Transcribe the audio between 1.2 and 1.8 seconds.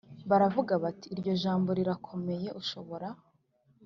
jambo